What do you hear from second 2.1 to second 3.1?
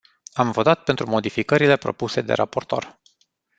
de raportor.